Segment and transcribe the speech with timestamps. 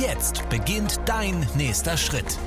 [0.00, 2.38] Jetzt beginnt dein nächster Schritt.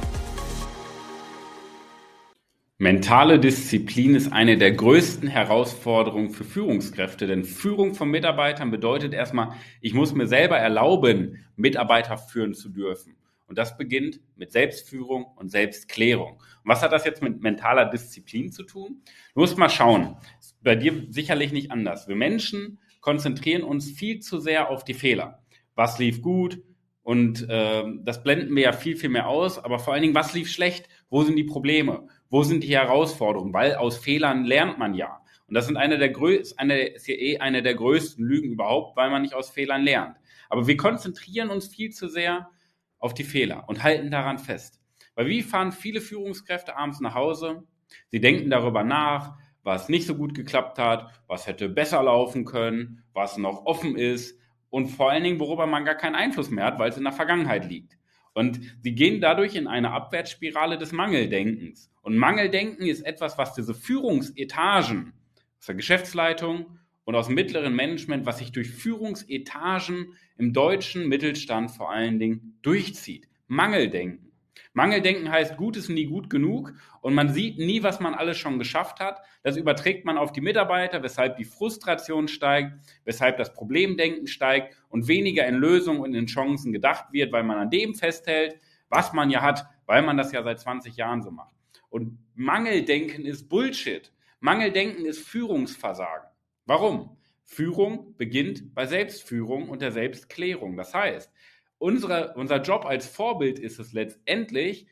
[2.77, 9.51] Mentale Disziplin ist eine der größten Herausforderungen für Führungskräfte, denn Führung von Mitarbeitern bedeutet erstmal,
[9.81, 13.15] ich muss mir selber erlauben, Mitarbeiter führen zu dürfen.
[13.47, 16.37] Und das beginnt mit Selbstführung und Selbstklärung.
[16.37, 19.01] Und was hat das jetzt mit mentaler Disziplin zu tun?
[19.33, 20.15] Du musst mal schauen.
[20.39, 22.07] Ist bei dir sicherlich nicht anders.
[22.07, 25.43] Wir Menschen konzentrieren uns viel zu sehr auf die Fehler.
[25.75, 26.61] Was lief gut?
[27.05, 29.63] Und äh, das blenden wir ja viel, viel mehr aus.
[29.63, 30.89] Aber vor allen Dingen, was lief schlecht?
[31.11, 32.07] Wo sind die Probleme?
[32.31, 33.53] Wo sind die Herausforderungen?
[33.53, 35.21] Weil aus Fehlern lernt man ja.
[35.45, 38.97] Und das sind eine der größten, eine, ist ja eh eine der größten Lügen überhaupt,
[38.97, 40.17] weil man nicht aus Fehlern lernt.
[40.49, 42.49] Aber wir konzentrieren uns viel zu sehr
[42.97, 44.81] auf die Fehler und halten daran fest.
[45.13, 47.65] Weil wie fahren viele Führungskräfte abends nach Hause?
[48.09, 53.03] Sie denken darüber nach, was nicht so gut geklappt hat, was hätte besser laufen können,
[53.13, 56.79] was noch offen ist und vor allen Dingen, worüber man gar keinen Einfluss mehr hat,
[56.79, 57.97] weil es in der Vergangenheit liegt.
[58.33, 61.89] Und sie gehen dadurch in eine Abwärtsspirale des Mangeldenkens.
[62.01, 65.13] Und Mangeldenken ist etwas, was diese Führungsetagen
[65.57, 71.71] aus der Geschäftsleitung und aus dem mittleren Management, was sich durch Führungsetagen im deutschen Mittelstand
[71.71, 73.29] vor allen Dingen durchzieht.
[73.47, 74.33] Mangeldenken.
[74.73, 78.59] Mangeldenken heißt, gut ist nie gut genug und man sieht nie, was man alles schon
[78.59, 79.21] geschafft hat.
[79.43, 85.07] Das überträgt man auf die Mitarbeiter, weshalb die Frustration steigt, weshalb das Problemdenken steigt und
[85.07, 89.29] weniger in Lösungen und in Chancen gedacht wird, weil man an dem festhält, was man
[89.29, 91.55] ja hat, weil man das ja seit 20 Jahren so macht.
[91.89, 94.11] Und Mangeldenken ist Bullshit.
[94.39, 96.27] Mangeldenken ist Führungsversagen.
[96.65, 97.17] Warum?
[97.45, 100.75] Führung beginnt bei Selbstführung und der Selbstklärung.
[100.75, 101.31] Das heißt,
[101.77, 104.87] unsere, unser Job als Vorbild ist es letztendlich,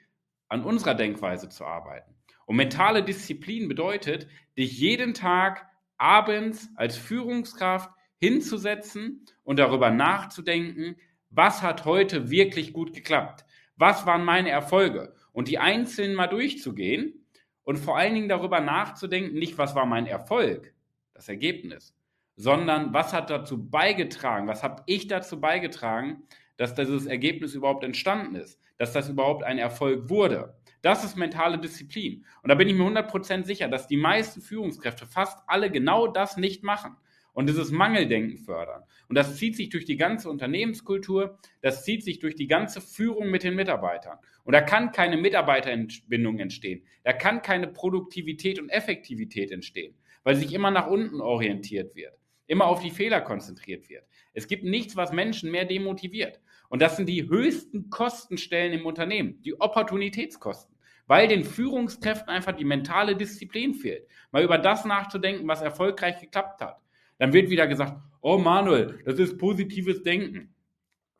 [0.50, 2.14] an unserer Denkweise zu arbeiten.
[2.46, 4.28] Und mentale Disziplin bedeutet,
[4.58, 5.68] dich jeden Tag
[5.98, 7.90] abends als Führungskraft
[8.20, 10.98] hinzusetzen und darüber nachzudenken,
[11.30, 13.46] was hat heute wirklich gut geklappt?
[13.76, 15.16] Was waren meine Erfolge?
[15.32, 17.26] Und die einzelnen mal durchzugehen
[17.64, 20.74] und vor allen Dingen darüber nachzudenken, nicht was war mein Erfolg,
[21.14, 21.96] das Ergebnis,
[22.36, 26.24] sondern was hat dazu beigetragen, was habe ich dazu beigetragen,
[26.58, 30.56] dass dieses Ergebnis überhaupt entstanden ist, dass das überhaupt ein Erfolg wurde.
[30.82, 32.26] Das ist mentale Disziplin.
[32.42, 36.38] Und da bin ich mir 100% sicher, dass die meisten Führungskräfte fast alle genau das
[36.38, 36.98] nicht machen
[37.34, 38.84] und dieses Mangeldenken fördern.
[39.10, 43.30] Und das zieht sich durch die ganze Unternehmenskultur, das zieht sich durch die ganze Führung
[43.30, 44.18] mit den Mitarbeitern.
[44.44, 46.86] Und da kann keine Mitarbeiterbindung entstehen.
[47.04, 52.14] Da kann keine Produktivität und Effektivität entstehen, weil sich immer nach unten orientiert wird,
[52.46, 54.06] immer auf die Fehler konzentriert wird.
[54.34, 56.40] Es gibt nichts, was Menschen mehr demotiviert.
[56.74, 60.76] Und das sind die höchsten Kostenstellen im Unternehmen, die Opportunitätskosten,
[61.06, 66.62] weil den Führungskräften einfach die mentale Disziplin fehlt, mal über das nachzudenken, was erfolgreich geklappt
[66.62, 66.82] hat.
[67.20, 70.56] Dann wird wieder gesagt, oh Manuel, das ist positives Denken.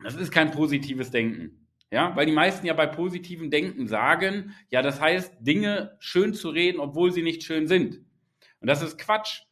[0.02, 1.68] Das ist kein positives Denken.
[1.88, 6.48] Ja, weil die meisten ja bei positivem Denken sagen, ja, das heißt, Dinge schön zu
[6.48, 8.00] reden, obwohl sie nicht schön sind.
[8.58, 9.42] Und das ist Quatsch.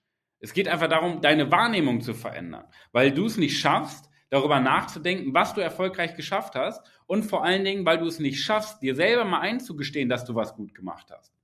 [0.40, 5.34] Es geht einfach darum, deine Wahrnehmung zu verändern, weil du es nicht schaffst, darüber nachzudenken,
[5.34, 8.94] was du erfolgreich geschafft hast und vor allen Dingen, weil du es nicht schaffst, dir
[8.94, 11.34] selber mal einzugestehen, dass du was gut gemacht hast.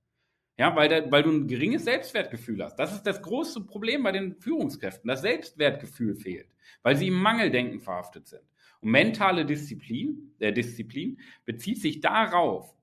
[0.57, 2.77] Ja, weil, der, weil du ein geringes Selbstwertgefühl hast.
[2.77, 5.07] Das ist das große Problem bei den Führungskräften.
[5.07, 6.49] Das Selbstwertgefühl fehlt,
[6.81, 8.41] weil sie im Mangeldenken verhaftet sind.
[8.81, 12.73] Und mentale Disziplin, der Disziplin bezieht sich darauf,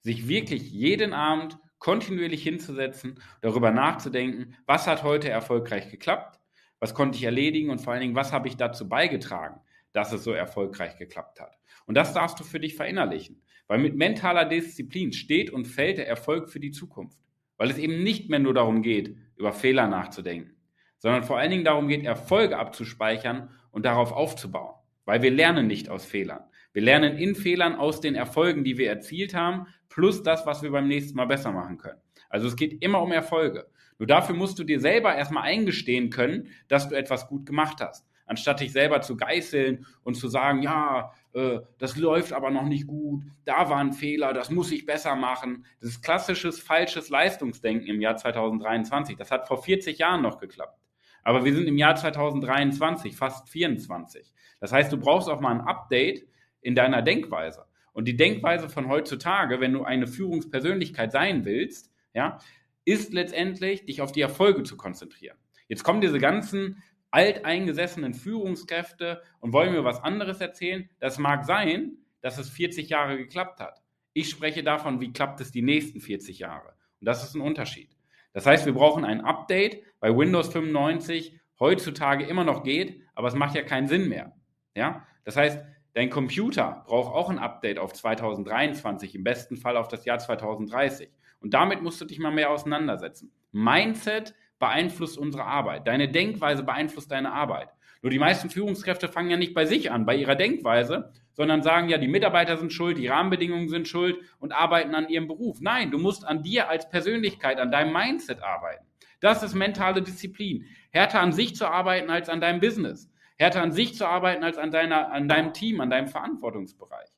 [0.00, 6.35] sich wirklich jeden Abend kontinuierlich hinzusetzen, darüber nachzudenken, was hat heute erfolgreich geklappt,
[6.80, 9.60] was konnte ich erledigen und vor allen Dingen, was habe ich dazu beigetragen,
[9.92, 11.56] dass es so erfolgreich geklappt hat.
[11.86, 16.08] Und das darfst du für dich verinnerlichen, weil mit mentaler Disziplin steht und fällt der
[16.08, 17.18] Erfolg für die Zukunft,
[17.56, 20.56] weil es eben nicht mehr nur darum geht, über Fehler nachzudenken,
[20.98, 24.74] sondern vor allen Dingen darum geht, Erfolge abzuspeichern und darauf aufzubauen,
[25.04, 26.44] weil wir lernen nicht aus Fehlern.
[26.76, 30.70] Wir lernen in Fehlern aus den Erfolgen, die wir erzielt haben, plus das, was wir
[30.70, 31.98] beim nächsten Mal besser machen können.
[32.28, 33.66] Also es geht immer um Erfolge.
[33.98, 38.06] Nur dafür musst du dir selber erstmal eingestehen können, dass du etwas gut gemacht hast.
[38.26, 42.86] Anstatt dich selber zu geißeln und zu sagen, ja, äh, das läuft aber noch nicht
[42.86, 45.64] gut, da war ein Fehler, das muss ich besser machen.
[45.80, 49.16] Das ist klassisches falsches Leistungsdenken im Jahr 2023.
[49.16, 50.78] Das hat vor 40 Jahren noch geklappt.
[51.22, 54.34] Aber wir sind im Jahr 2023, fast 24.
[54.60, 56.26] Das heißt, du brauchst auch mal ein Update,
[56.66, 57.64] in deiner Denkweise.
[57.92, 62.38] Und die Denkweise von heutzutage, wenn du eine Führungspersönlichkeit sein willst, ja,
[62.84, 65.38] ist letztendlich, dich auf die Erfolge zu konzentrieren.
[65.68, 66.82] Jetzt kommen diese ganzen
[67.12, 70.90] alteingesessenen Führungskräfte und wollen mir was anderes erzählen.
[70.98, 73.80] Das mag sein, dass es 40 Jahre geklappt hat.
[74.12, 76.74] Ich spreche davon, wie klappt es die nächsten 40 Jahre.
[77.00, 77.96] Und das ist ein Unterschied.
[78.32, 83.34] Das heißt, wir brauchen ein Update, weil Windows 95 heutzutage immer noch geht, aber es
[83.34, 84.34] macht ja keinen Sinn mehr.
[84.74, 85.06] Ja?
[85.24, 85.64] Das heißt,
[85.96, 91.08] dein Computer braucht auch ein Update auf 2023, im besten Fall auf das Jahr 2030.
[91.40, 93.32] Und damit musst du dich mal mehr auseinandersetzen.
[93.50, 95.86] Mindset beeinflusst unsere Arbeit.
[95.86, 97.70] Deine Denkweise beeinflusst deine Arbeit.
[98.02, 101.88] Nur die meisten Führungskräfte fangen ja nicht bei sich an, bei ihrer Denkweise, sondern sagen
[101.88, 105.62] ja, die Mitarbeiter sind schuld, die Rahmenbedingungen sind schuld und arbeiten an ihrem Beruf.
[105.62, 108.84] Nein, du musst an dir als Persönlichkeit, an deinem Mindset arbeiten.
[109.20, 110.66] Das ist mentale Disziplin.
[110.90, 113.10] Härter an sich zu arbeiten als an deinem Business.
[113.36, 117.10] Härter an sich zu arbeiten als an, deiner, an deinem Team, an deinem Verantwortungsbereich.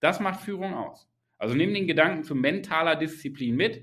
[0.00, 1.08] Das macht Führung aus.
[1.38, 3.82] Also nimm den Gedanken zu mentaler Disziplin mit,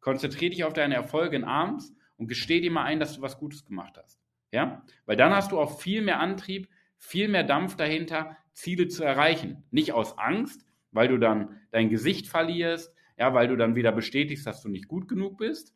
[0.00, 3.38] konzentriere dich auf deine Erfolge in abends und gesteh dir mal ein, dass du was
[3.38, 4.20] Gutes gemacht hast.
[4.52, 4.82] Ja?
[5.04, 9.64] Weil dann hast du auch viel mehr Antrieb, viel mehr Dampf dahinter, Ziele zu erreichen.
[9.70, 14.46] Nicht aus Angst, weil du dann dein Gesicht verlierst, ja, weil du dann wieder bestätigst,
[14.46, 15.74] dass du nicht gut genug bist,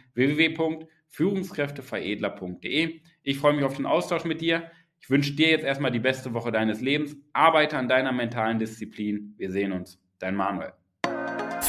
[1.13, 3.01] www.führungskräfteveredler.de.
[3.23, 4.71] Ich freue mich auf den Austausch mit dir.
[5.01, 7.17] Ich wünsche dir jetzt erstmal die beste Woche deines Lebens.
[7.33, 9.35] Arbeite an deiner mentalen Disziplin.
[9.37, 9.99] Wir sehen uns.
[10.19, 10.80] Dein Manuel.